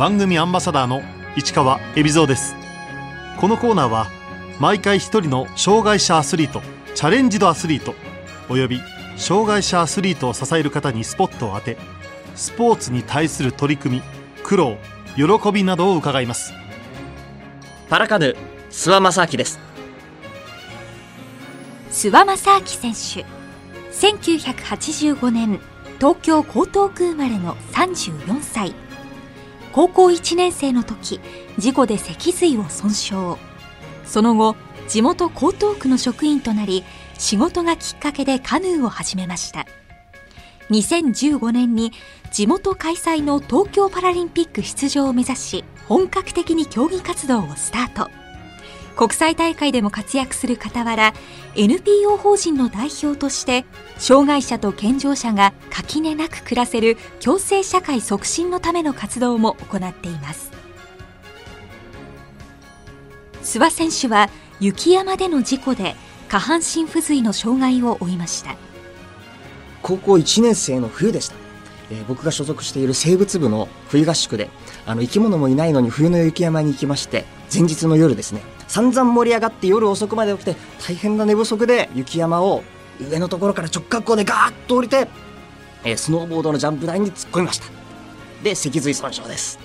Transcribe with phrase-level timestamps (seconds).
[0.00, 1.02] 番組アンバサダーの
[1.36, 2.54] 市川恵比蔵です。
[3.38, 4.06] このコーナーは
[4.58, 6.62] 毎回一人の障害者アスリート
[6.94, 7.94] チャレンジドアスリート
[8.48, 8.80] および
[9.18, 11.76] 障害者アスリートを支える方にスポットを当て
[12.34, 14.02] スポーツに対する取り組み
[14.42, 14.78] 苦労
[15.16, 16.54] 喜びなどを伺います。
[17.90, 18.36] パラカヌー
[18.70, 19.60] 諏訪正明です。
[21.90, 23.26] 諏訪正明選手
[23.92, 25.60] 1985年
[25.98, 28.74] 東京江東区生まれの34歳
[29.72, 31.20] 高校1年生の時
[31.58, 33.36] 事故で脊髄を損傷。
[34.04, 34.56] その後
[34.88, 36.84] 地元江東区の職員となり
[37.18, 39.66] 仕事がきっかけでカヌーを始めました。
[40.70, 41.92] 2015年に
[42.32, 48.19] 地元開催の東京パラリンピック出場を目指し本格的に競技活動をスタート。
[48.96, 51.14] 国際大会でも活躍する傍ら
[51.56, 53.64] NPO 法人の代表として
[53.96, 60.52] 障害者と健常者が垣根なく暮らせる共生社会促進のための活動も行っています。
[63.42, 64.28] 諏訪選手は
[64.60, 65.96] 雪山での事故で
[66.28, 68.56] 下半身不随の障害を負いました。
[69.82, 71.34] 高校1年生の冬でした、
[71.90, 74.50] えー、僕が所属している生物部の冬合宿で
[74.86, 82.62] あの生き物もいないのに冬の雪山に行きまして前日の夜ですね散々盛り上がって夜遅くまで起きて大変な寝不足で雪山を
[83.00, 85.08] 上のところから直角行でガーッと降りて、
[85.82, 87.64] えー、スノーボードのジャンプ台に突っ込みました。
[88.44, 89.58] で脊髄損傷です。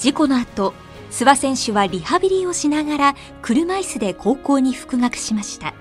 [0.00, 0.74] 事故の後
[1.12, 5.72] 諏訪選手はリハビリをしながら車椅子で高校に復学しました。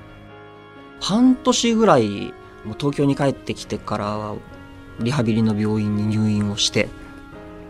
[1.01, 2.31] 半年ぐらい
[2.63, 4.35] もう東京に帰ってきてから
[4.99, 6.89] リハビリの病院に入院をして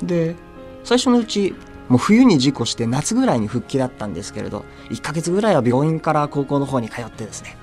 [0.03, 0.35] で
[0.83, 1.53] 最初のうち
[1.87, 7.57] もう冬に事故して夏ぐらいに復帰だったんですけれど1ヶ月ぐらいは病院から高校の方に通ってですね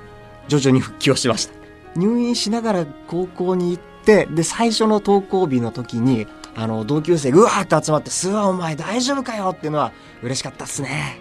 [0.49, 1.55] 徐々に復帰をしました。
[1.97, 9.93] 入院しながら高校に行ってで最初の登校日の時にあの同級生ぐわーって集まって「諏訪お前大丈夫かよ」っていうのは
[10.23, 11.19] 嬉しかったっすね。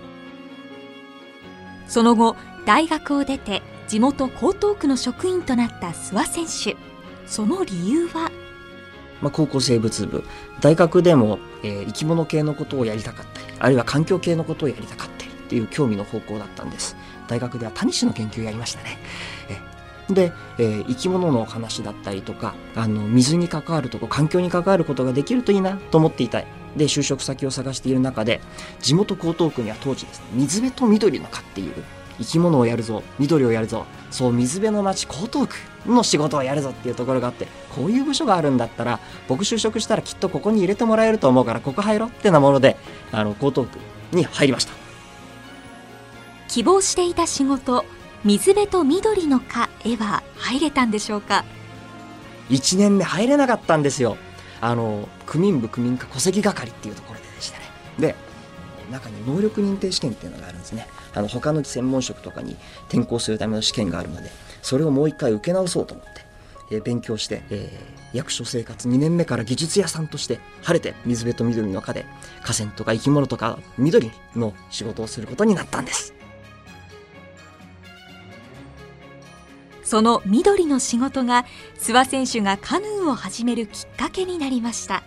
[1.88, 6.78] その後大学を出て地元江東区の職員となった諏訪選手。
[7.28, 8.30] その理由は？
[9.22, 10.24] まあ、高校生物部。
[10.62, 16.96] 大学でも、えー、生き物系のことをやりたかったりあるいは環境系のことをやりたかったりっていう興味の方向だったんです。
[17.28, 19.00] 大学ではタニシの研究やりましたね、
[19.50, 26.48] えで、えー、生き物の話だったりとかあの水に関わるとこ環境に関わることができるといいなと思っていたい。
[26.75, 28.42] で就職先を探している中で
[28.81, 31.74] 地元江東区には当時ですね水辺と緑の課っていう
[32.18, 35.56] 生き物をやるぞ緑をやるぞそう水辺の町江東区
[35.86, 42.78] の仕事をやるぞっていうところがあってこういう部署があるんだったら僕就職したらきっとここに入れてもらえると思うからここ入ろうってなもので
[43.12, 43.80] あの江東区
[44.12, 44.74] に入りました。
[46.48, 47.86] 希望していた仕事
[48.24, 51.44] 水辺と緑の課へは入れたんでしょうか
[52.50, 54.18] ？1年目入れなかったんですよ。
[54.62, 57.66] あの区民部区民課戸籍係っていうところででしたね。
[58.00, 58.16] で
[58.91, 60.88] 中に能力認定試験っていうのがあるんですね。
[61.13, 62.56] あの他の専門職とかに
[62.90, 64.29] 転校するための試験があるので
[64.62, 66.22] それをもう一回受け直そうと思って、
[66.72, 72.06] えー、勉強して、えー、役所生活2年目から技術屋さんとして晴れて水辺と緑の課で
[72.41, 76.13] 河川とか生き物とか緑の仕事をすることになったんです。
[79.84, 81.45] その緑の仕事が
[81.78, 85.03] 諏訪選手がカヌーを始めるきっかけになりました。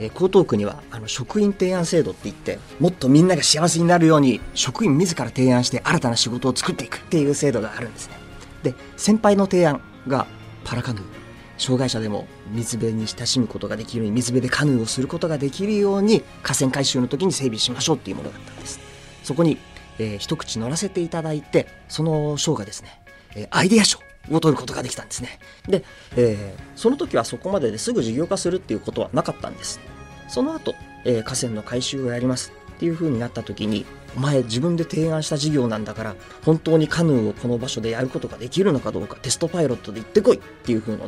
[0.00, 8.16] 江東区にはあの職員提案制度って言ってもっとみんなが幸せになるように職員自ら提案して新たな仕事を作っていくっていう制度があるんですね。
[8.62, 10.26] で先輩の提案が
[10.64, 11.18] パラカヌー。
[11.58, 18.78] 障害者でも水辺に親しむことができるように水辺でカヌーをすることができるように河川改修の時に整備しましょうっていうものだったんです。
[19.24, 19.58] そこに、
[19.98, 23.00] えー、一口乗らせていただいてその賞がですね、
[23.34, 23.98] えー、アイデア賞
[24.30, 25.38] を取ることができたんですね。
[25.66, 25.84] で、
[26.16, 29.80] えー、その時はそこまでですぐ事業化するっていうことはなかったんです。
[30.28, 30.74] その後、
[31.04, 41.04] えー、河川の改修をやりますっていう風になった時にお前自分で提案した事業なんだから本当にカヌーをこの場所でやることができるのかどうかテストパイロットで行ってこいっていう風な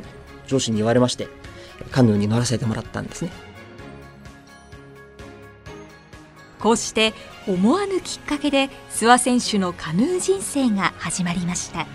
[0.46, 1.28] 上司に言われまして
[1.90, 3.30] カヌーに乗らせてもらったんですね。
[6.58, 7.14] こうして
[7.48, 11.86] 思わぬきっかけで諏訪選手のカヌー人生が始まりました。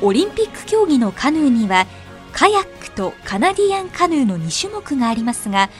[0.00, 1.86] オリンピック競技のカヌーには
[2.32, 5.70] カヤックとカナディアンカヌーの2種目がありますが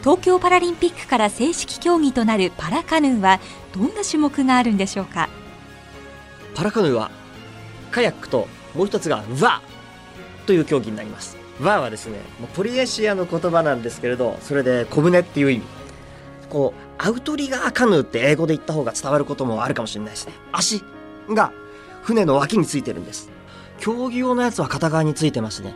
[0.00, 3.40] 東京パラリンピックから正式競技となるパラカヌーは
[3.74, 5.28] どんな種目があるんでしょうか？
[6.54, 7.10] パラカヌーは
[7.90, 11.36] カヤックともう一つがワーという競技になります。
[11.60, 12.18] ワーはですね
[12.54, 15.64] ポリネシアの言葉なんですけれどそれで小舟っていう意味。
[16.50, 20.34] こうアウトリガーカヌーって英語で言った方が伝わることもあるかもしれないですね。
[20.52, 20.82] 足
[21.30, 21.52] が
[22.02, 23.30] 船の脇についてるんです。
[23.84, 25.74] 競技用のやつは片側についてますね。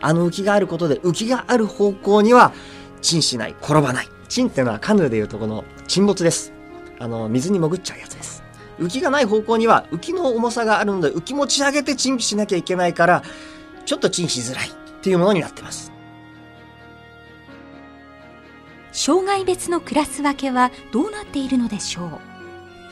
[0.00, 2.52] あの浮きがあることで浮きがある方向には
[3.00, 4.08] 沈しない、転ばない。
[4.28, 6.52] 沈っていうのはカヌーでいうとこの沈没です。
[7.00, 8.44] あの、水に潜っちゃうやつです。
[8.78, 13.24] 浮きがない方向には浮きの重さがあるので浮き持ち上げて沈しなきゃいけないから、
[13.86, 15.90] ちょっと沈しづらいっていうものになってます。
[18.92, 22.10] 障害別のクラス分けはどうなっているのでしょう？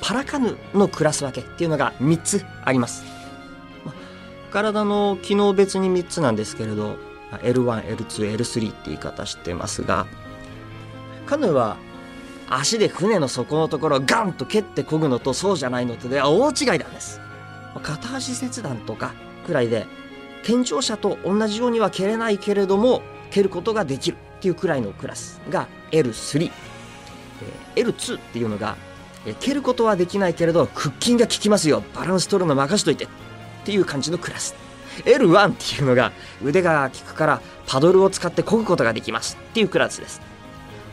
[0.01, 3.20] パラカヌーのクラス分けっていうのが3つあります。
[4.51, 6.97] 体の機能別に3つなんですけれど
[7.43, 10.07] L1、L2、L3 って言い方してますが
[11.27, 11.77] カヌーは
[12.49, 17.21] 足で船の底のところをガンと蹴って漕ぐのとそうじゃないのとでは大違いなんです。
[17.83, 19.15] 片足切断とか
[19.47, 19.87] くらいで
[20.43, 26.51] 健常者と同じようには蹴れないけれども蹴ることができるっていうくらいのクラスが L3、
[27.77, 28.77] え L2 っていうのが
[29.39, 31.85] 蹴ることはできないけれど腹筋が効きますよ。
[31.95, 33.05] バランス取るの任しといて。
[33.05, 33.09] っ
[33.61, 34.55] っていう感じのクラス。
[35.05, 36.13] L1 っていうのが
[36.43, 40.21] 腕が効くからパドルを使って漕ぐことができますっていうクラスです。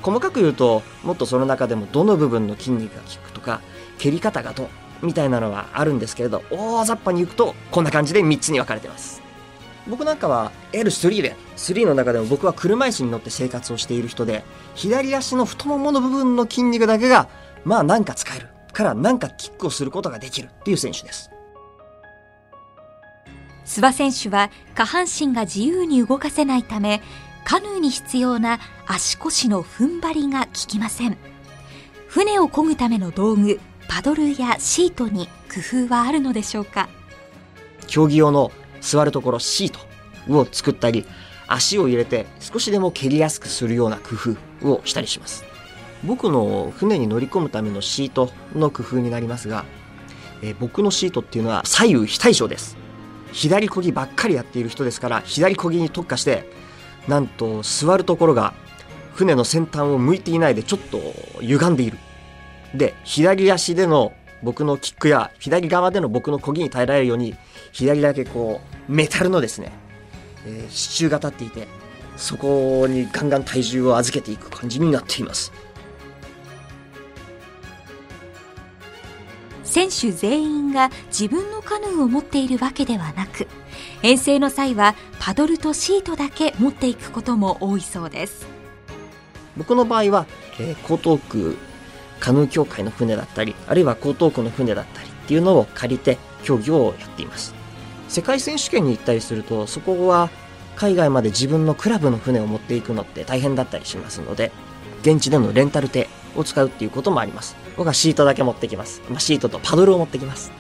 [0.01, 3.61] 細かく言うともっとその中でもどの部分の筋肉が効くとか
[3.97, 4.69] 蹴り方がど
[5.01, 9.21] うみたいなのはあるんですけれど大雑把にいくとこんな感じで3つに分かれてます。
[9.87, 14.43] 僕なんかは L3 で3の中でも僕は車椅子に乗って生活をしている人で
[14.75, 17.29] 左足の太ももの部分の筋肉だけが
[17.63, 21.31] まあなんか使えるからなんかキックをすることができるっていう選手です。
[23.67, 27.01] 諏訪選手は下半身が自由に動かせないため
[27.43, 31.17] カヌーに必要な足腰の踏ん張りが効きません。
[32.07, 36.89] 船を漕ぐための道具パドルやシートに工夫はあるのでしょうか？
[37.87, 39.79] 競技用の座るところシート
[40.33, 41.05] を作ったり
[41.47, 44.15] 足を入れて少しでも蹴りやすくするような工
[44.61, 45.43] 夫をしたりします。
[46.03, 49.65] 僕の船に乗り込むためのシートの工夫になりますが、
[50.41, 52.77] え、僕のシートっていうのは左右非対称です。
[53.37, 56.49] 左こぎばっかりやっている人ですから左こぎに特化して
[57.07, 58.55] なんと座るところが
[59.13, 60.97] 船の先端を向いていないでちょっと
[61.41, 61.99] 歪んでいる。
[62.73, 67.35] で左足での僕のキックや左側での僕のこぎに耐えられるように
[67.73, 69.71] 左だけこうメタルのですね、
[70.45, 71.67] えー、支柱が立っていて
[72.17, 75.51] そこにガンガン体重を預けていく感じになっています。
[79.77, 83.47] 選手全員が自分のカヌーを持っているわけではなく
[84.01, 88.47] 遠征の際はパドルとシートだけ持っていくことも多いそうです。
[89.55, 90.25] 僕の場合は、
[90.59, 91.57] えー、江東区
[92.19, 97.53] カヌー協会の船だったりあるいは江東区の船だったりっていうのを借りて競技をやっています。
[98.09, 100.31] 世界選手権に行ったりするとそこは
[100.75, 104.51] 海外まで自分のクラブの船を持っていくのって大変だったりしますので
[105.03, 106.06] 現地でのレンタル艇
[106.37, 107.57] を使うっていうこともあります。
[107.75, 109.01] 僕はシートだけ持ってきます。
[109.09, 110.51] まあ、シートとパドルを持ってきます。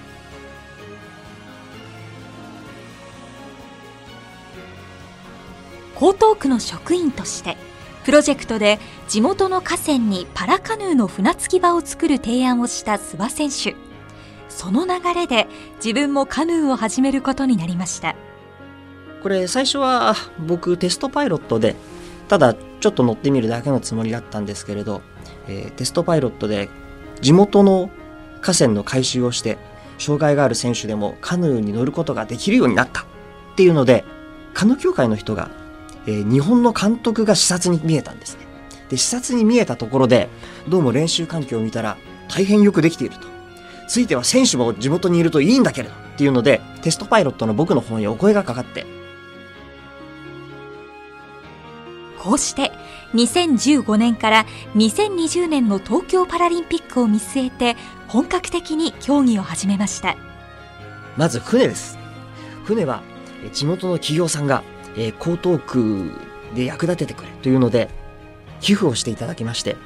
[5.99, 7.57] 江東区の職員として
[8.05, 13.75] プロジェクトで地元の河川にパラカヌーの船着き場を作る提案をした諏訪選手
[14.47, 15.47] その流れで
[15.83, 18.15] 自分もカヌーを始めることになりました
[19.23, 21.75] これ最初は僕テストパイロットで
[22.27, 25.01] ただちょっと乗ってみるだけのつもりだったんですけれど
[25.47, 26.69] えー、テストパイロットで
[27.21, 27.89] 地元の
[28.41, 29.57] 河川の改修をして
[29.97, 33.05] 障害がある選手でもカヌーに乗ることができるようになったっ
[33.55, 34.05] ていうので
[34.53, 35.49] カヌー協会の人が、
[36.05, 38.45] えー、日本の監督が視察に見えたんですね。
[38.89, 40.29] で視察に見えたところで
[40.69, 41.97] どうも練習環境を見たら
[42.29, 43.27] 大変よくできていると。
[43.87, 48.85] ついては選手も地元にいるといいんだけれどっていうのでテストパイロットの僕の方にお声がかかって
[52.19, 52.71] こうして
[53.13, 54.45] 2015年から
[54.75, 57.75] 2020年の東京パラリンピックを見据えて
[58.07, 60.17] 本格的に競技を始めました。
[61.15, 61.97] まず船です。
[62.65, 63.01] 船は
[63.53, 64.63] 地元の企業さんが
[64.95, 66.11] 江東区
[66.53, 67.89] で役立ててくれというので
[68.59, 69.77] 寄付をしていただきまして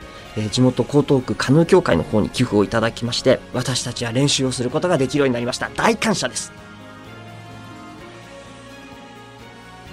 [0.52, 5.70] 地元江東区カヌー協会の方に寄付をいただきまして私たちは練習をすることができるようになりました。
[5.76, 6.54] 大感謝です。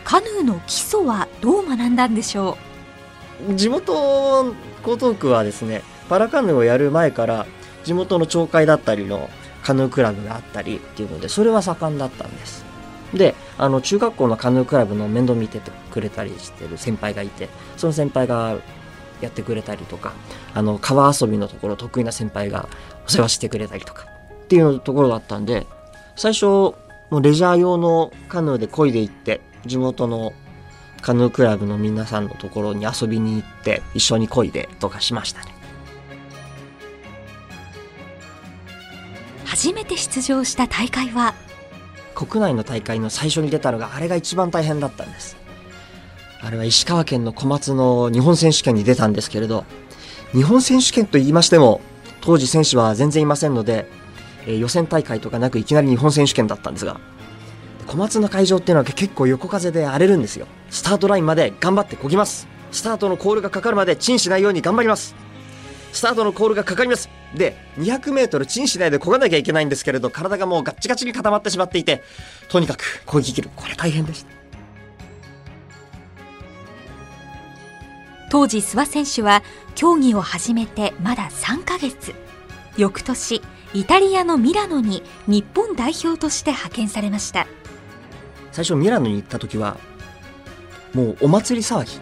[0.08, 2.56] カヌーの基礎はどう学んだんでしょ
[3.46, 3.54] う？
[3.56, 7.44] 地元江東区はですねパラカヌーをやる前から
[7.84, 9.28] 地元の町会だったりの
[9.62, 12.64] カヌークラブがあったりっていうのでそれは盛んだったんです。
[13.12, 18.56] であの中学校のカヌークラブの面倒見ててくれたりしてる先輩がいてその先輩が
[19.20, 20.14] やってくれたりとか
[20.54, 22.66] あの川遊びのところ得意な先輩が
[23.06, 24.06] お世話してくれたりとか
[24.44, 25.66] っていうところだったんで
[26.16, 26.74] 最初も
[27.10, 30.32] うレジャー用のカヌーで漕いで行って地元の
[31.00, 35.54] カヌークラブの皆さんのところに遊びに行って一緒に漕いでとかしましたね。
[39.44, 41.34] 初めて出場した大会は？
[42.14, 45.36] 国内の大会の最初に出たのがあれが一番大変だったんです。
[46.40, 49.64] あれは石川県の小松の日本選手権に出たんですけれど
[50.32, 51.80] 日本選手権と言いましても
[52.20, 53.86] 当時選手は全然いませんので、
[54.46, 57.00] えー予選大会とかなくいきなり日本選手権だったんですが
[57.88, 60.46] 小松の会場っていうのは結構横風で荒れるんですよ。
[60.68, 62.46] スタートラインまで頑張ってこぎます。
[62.70, 65.14] スタートのコールがかかるまでチンしないように頑張ります。
[65.92, 67.08] スタートのコールがかかります。
[67.34, 72.02] で 200m チンしないで漕がなきゃいけないんですけれど体がもうガッチガチに固まってしまっていて
[72.50, 73.50] とにかく漕ぎ切る。
[73.56, 74.30] これ大変でした。
[78.30, 79.42] 当時諏訪選手は
[79.74, 82.14] 競技を始めてまだ3ヶ月。
[82.76, 83.40] 翌年
[83.72, 87.46] イタリアのミラノに日本代表として派遣されました。
[88.58, 89.76] 最初ミラノに行った時は
[90.92, 91.92] もうお祭り騒ぎ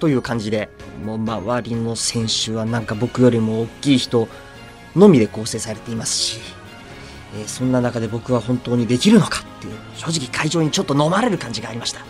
[0.00, 0.68] という感じで
[1.04, 4.26] もう周りの選手はなんか僕よりも大きい人
[4.96, 6.40] のみで構成されていますし、
[7.36, 12.00] えーそんな中で僕は本当にできるのかっていう正直会場にちょっと飲まれる感じがありました。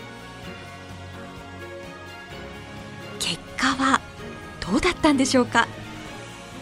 [3.19, 4.01] 結果は
[4.67, 5.67] どうだったんでしょうか？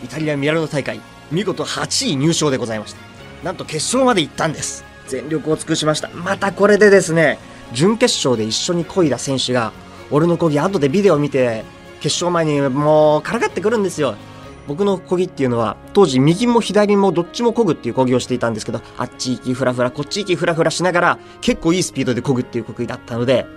[0.03, 0.99] イタリア・ミラノ大会
[1.31, 2.99] 見事8位入賞でございました。
[3.45, 6.09] なんと決勝まで行ったんです全力を尽くしました。
[6.09, 7.37] またこれでですね
[7.73, 9.73] 準決勝で一緒に漕いだ選手が
[10.11, 11.63] 俺の漕ぎ後でビデオを見て
[11.99, 14.15] 決勝前にもうからかってくるんですよ。
[14.67, 23.47] 僕の漕ぎっていうのは当時右も左もどっちも漕ぐっていう漕ぎをしていたんですけどあっち行きフラフラこっち行きフラフラしながら結構いいスピードで漕ぐっていう漕ぎだったので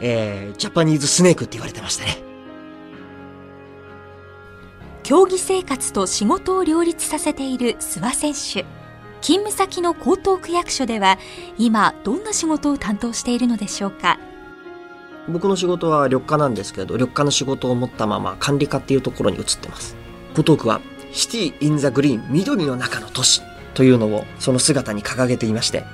[0.00, 2.18] えー、ジャパニーズスネークって言われてましたね。
[5.02, 8.85] 競技生活と仕事を両立させている諏訪選手。
[9.20, 11.18] 勤務先の江東区役所では
[11.58, 14.18] 今どんな仕事を担当しているのでしょうか？
[15.28, 19.96] 僕の仕事は緑化なんですけど緑化の仕事を持ったまま管理課っていうところに移ってます。
[20.34, 20.80] 江東区は
[21.12, 23.42] シティ・イン・ザ・グリーン緑の中の都市
[23.74, 25.84] というのをその姿に掲げていまして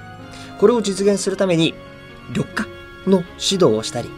[0.58, 1.74] これを実現するために
[2.30, 2.66] 緑化
[3.06, 4.10] の指導をしたり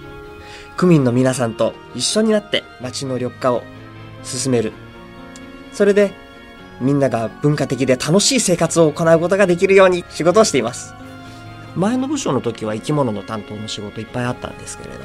[0.76, 3.62] 区民の皆さんと一緒になって街の緑化を
[4.23, 4.73] 進める。
[5.73, 6.12] それで
[6.81, 10.95] みんなが文化的で楽しい生活を行うことができるように仕事をしています。
[11.76, 15.00] 前の部署の時は生き物の担当の仕事いっぱいあったんですけれど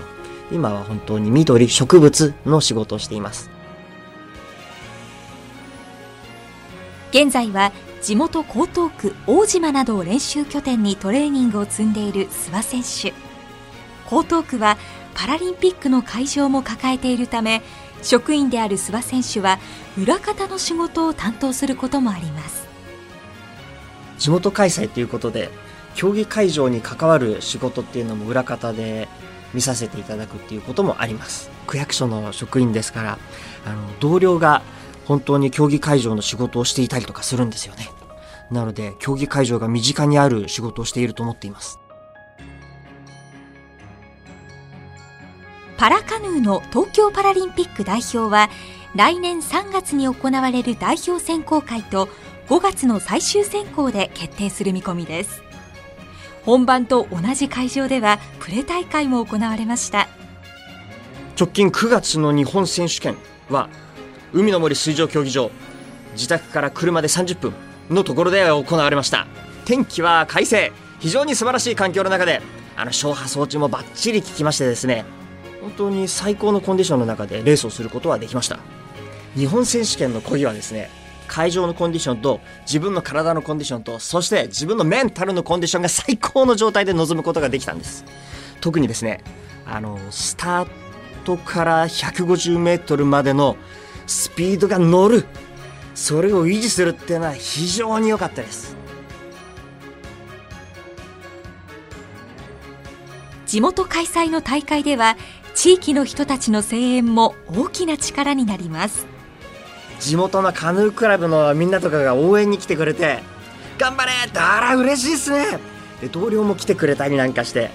[0.51, 3.49] 今は本当に緑植物の仕事をしています。
[7.11, 7.71] 現在は
[8.03, 13.13] 地元江東区大島などを練習拠点にトレーニングを積んでいる諏訪選手。
[14.15, 14.77] 江東区は
[15.15, 17.61] パラリンピックの会場も抱えているため
[18.01, 19.59] 職員である諏訪選手は
[19.97, 22.67] 裏方の仕事を担当することもあります。
[24.17, 25.49] 地元開催ということで
[25.95, 29.07] 競技会場に関わる仕事っていうのも裏方で
[29.53, 31.49] 見させていただくっていうこともあります。
[31.67, 33.19] 区役所の職員ですから
[33.65, 34.61] あの同僚が
[35.05, 37.89] 本当に競技会場の仕事をしていたりとかするんですよね。
[38.51, 41.79] なので競技会場が身近にある仕事をしていると思っています。
[45.79, 48.49] パラカヌーの東京パラリンピック代表は
[48.95, 52.09] 来年3月に行われる代表選考会と
[52.49, 55.41] 5月の最終選考で決定する見込みです。
[56.43, 60.09] 本番と同じ会場ではプレ大会も行われました。
[61.39, 63.15] 直近9月の日本選手権
[63.49, 63.69] は
[64.33, 65.49] 海の森水上競技場
[66.11, 67.53] 自宅から車で30分
[67.89, 69.27] のところで行われました。
[69.63, 70.73] 天気は快晴。
[70.99, 72.41] 非常に素晴らしい環境の中で
[72.75, 75.05] あの消波装置もバッチリ効きましてですね
[75.61, 78.59] 本当に最高のコンディションの中でレースをすることはできました。
[79.35, 80.89] 日本選手権の漕ぎはですね
[81.27, 88.03] 会場のコンディションと自分の体のコンディションとそして自分のメンタルのコンディションが最高の状態で臨むことができたんです。
[88.61, 89.23] 特にですね
[89.65, 90.67] あのスター
[91.23, 93.55] トから150メートルまでの
[94.07, 95.25] スピードが乗る
[95.93, 98.75] それを維持するっていうのは非常に良かったです。
[103.45, 105.17] 地元開催の大会では
[105.61, 109.05] 地域の人たちの声援も大きな力になります。
[109.99, 113.19] 地元のカヌークラブのみんなとかが応援に来てくれて
[113.77, 115.59] 頑張れってあら嬉しいっすね。
[115.99, 117.71] で同僚も来てくれたりなんかして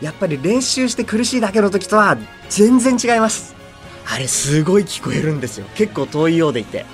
[0.00, 2.16] やっぱり練習して苦しいだけの時とは
[2.48, 3.54] 全然違います。
[4.10, 5.66] あれすごい聞こえるんですよ。
[5.74, 6.86] 結構遠いようでいて。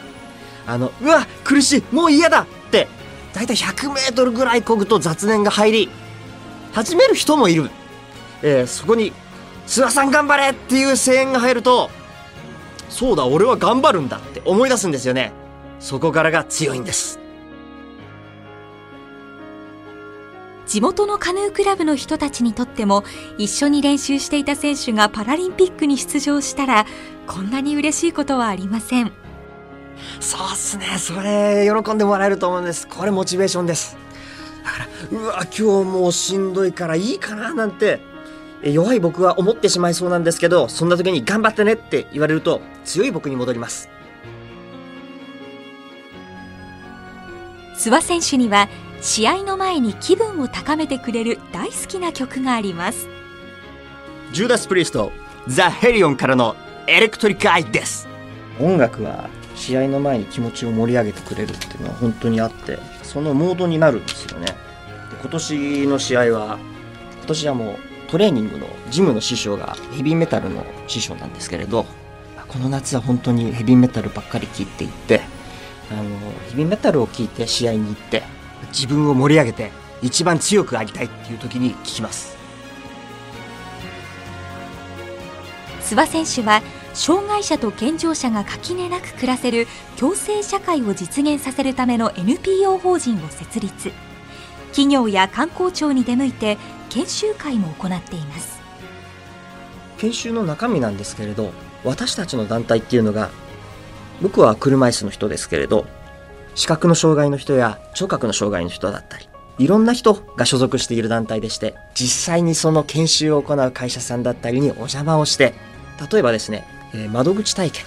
[0.66, 2.88] あのうわ苦しいもう嫌だって
[3.32, 5.88] だいたい 100m ぐらい漕ぐと雑念が入り
[6.72, 7.70] 始める人もいる、
[8.42, 9.12] えーそこに
[9.66, 11.90] 「諏訪さん頑張れ!」っていう声援が入ると
[12.88, 15.32] そうだ俺は頑張るんだって思い出すんですよね。
[15.80, 17.18] そこからが強いんです。
[20.66, 23.04] 地元のカヌークラブの人たちにとっても
[23.36, 26.86] 一緒に練習していた選手がパラリンピックに出場したら
[27.26, 29.12] こんなに嬉しいことはありません。
[30.20, 30.86] そうっすね。
[30.98, 32.88] それ喜んでもらえると思うんです。
[32.88, 33.96] これモチベーションです。
[34.64, 38.13] だからうわ今日もうしんどいからいいかななんてえ
[38.72, 43.88] 弱い僕は思ってしまいそうなんですけどそんな時に頑張ってねって言われると強い僕に戻ります。
[47.76, 48.68] 諏訪選手には
[49.00, 53.08] 試合の前に気分を高めてくれる大好きな曲があります。
[54.32, 55.12] ジューダス・プリスト
[55.46, 56.56] ザ・ヘリオンからの
[56.86, 58.08] エレクトリック・アイです。
[58.58, 64.46] 音楽は試合の前に気持ちを盛り上げてくれるっていうのは本当にあってそのモードになるんですよね。
[64.46, 64.54] で
[65.20, 66.58] 今年の試合は
[67.18, 71.86] 今年はもうトレーニングのジムの師匠がヘビーメタルの師匠なんですけれど
[72.48, 75.20] この夏は本当にヘビーメタルばっかり聴いていって
[75.90, 76.02] あの
[76.50, 78.22] ヘビーメタルを聴いて試合に行って
[78.68, 79.70] 自分を盛り上げて
[80.02, 82.36] 一番強くありたいっていう時に聴きます。
[85.80, 86.62] 諏訪選手は
[86.94, 93.92] 障害者と健常者が垣根なく暮らせる共生社会を実現させるための NPO 法人を設立。
[94.68, 96.58] 企業や観光庁に出向いて
[96.94, 98.60] 研修会も行っています。
[99.98, 101.50] 研修の中身なんですけれど
[101.82, 103.30] 私たちの団体っていうのが
[104.22, 105.86] 僕は車椅子の人ですけれど
[106.54, 115.54] 視覚の障害の人や聴覚の障害の人だったりいろんな人が所属している団体でして実際にその研修を行う会社さんだったりにお邪魔をして
[116.12, 117.84] 例えばですね、えー窓口体験。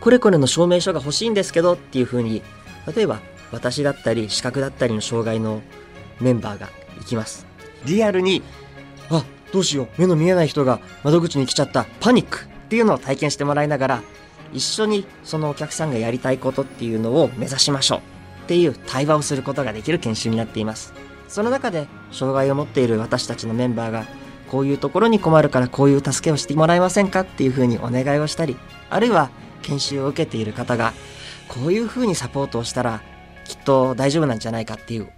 [0.00, 2.42] これこれの証明書が欲しいんですけどっていうふうに
[2.94, 3.20] 例えば
[3.52, 5.62] 私だったり視覚だったりの障害の
[6.20, 7.53] メンバーが行きます。
[7.86, 8.42] リアルに
[9.10, 14.02] あどうしよう目の見えない人が窓口に来ちゃったパニックっていうのを体験してもらいながら
[14.52, 17.98] 一緒にそのお客さんがやりたいことっていうのを目指しましょう
[18.44, 20.92] っていう対話をすることができる研修になっています。
[21.28, 24.06] その中で障害を持っている私たちのメンバーが
[24.50, 28.56] こういうところに困るからこういう助けをしてもらえませんかっていうふうにお願いをしたり
[28.90, 29.30] あるいは
[29.62, 30.92] 研修を受けている方が
[31.48, 33.02] こういうふうにサポートをしたら
[33.44, 35.10] きっと大丈夫なんじゃないかっていう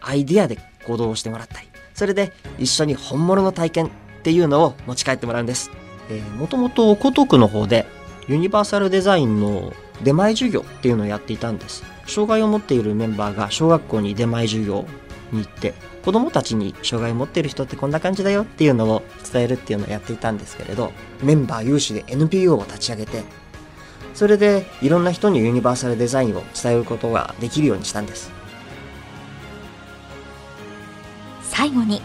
[0.00, 1.69] アイディアで行動をしてもらったり
[2.00, 3.90] それで一緒に本物の体験っ
[4.22, 5.70] ていうのを持ち帰ってもらうんです、
[6.08, 7.84] えー、もともと江東区の方で
[8.26, 11.84] ユニバーサルデザインの出前授業っていうのをやっていたんです。
[12.06, 14.86] 障害を持っているメンバーが小学校に出前授業
[15.30, 23.24] に行って子供たちに障害を持っている人ってこんな感じだよっていうのを伝えるっていうのをやっていたんですけれどメンバー有志で NPO を立ち上げて
[24.14, 28.39] それでいろんな人にユニバーサルデザインを伝えることができるようにしたんです。
[31.60, 32.00] 最後に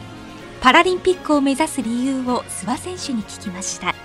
[0.60, 3.96] パラリンピックを目指す理由を諏訪選手に聞きました。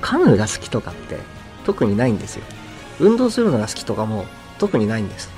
[0.00, 1.16] カヌーが好きとかって
[1.64, 2.44] 特にないんですよ。
[2.98, 4.26] 運動するのが好きとかも
[4.58, 5.30] 特にないんです。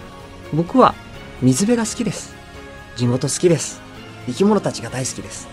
[0.55, 0.95] 僕は
[1.43, 2.35] 水辺が好きです。
[2.97, 3.83] 地元好きです。
[4.25, 5.49] 生き物たちが大好きです。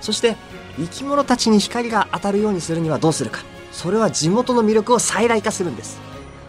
[0.00, 0.36] そして
[0.76, 3.40] 生き物たちに光が当たるようにするにはどうするか。
[3.72, 5.98] それは地元の魅力を再来化するんです。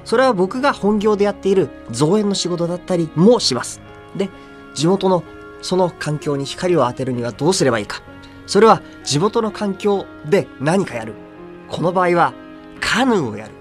[0.06, 3.82] それは僕が本業でやっている造園の仕事だったりもします。
[4.16, 4.30] で
[4.76, 5.24] 地元の
[5.62, 8.02] その環境に光を当てるにはどうすればいいか。
[8.46, 11.14] それは地元の環境で何かやる。
[11.68, 12.34] この場合は
[12.80, 13.52] カヌーをやる。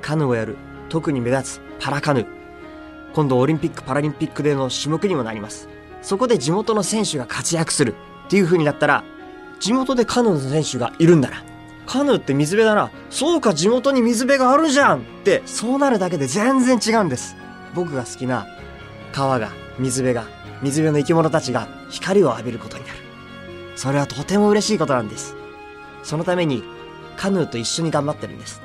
[0.00, 0.56] カヌーをやる。
[0.88, 2.26] 特に目立つパラカヌー。
[3.14, 5.68] 今度オリンピック・パラリンピックでの種目にもなります。
[6.02, 7.94] そこで地元の選手が活躍する。
[8.26, 9.04] っていう風になったら
[9.60, 11.42] 地元でカヌーの選手がいるんだな。
[11.86, 12.90] カヌーって水辺だな。
[13.10, 14.98] そうか地元に水辺があるじゃん。
[14.98, 17.36] ってそうなるだけで全然違うんです。
[17.74, 18.46] 僕が好きな
[19.12, 20.35] 川が水辺が。
[20.62, 22.98] 水辺の生き物たちが光を浴びることになる。
[23.76, 25.36] それはとても嬉しいことなんです。
[26.02, 26.62] そのために
[27.16, 28.62] カヌーと一緒に頑張ってるんです。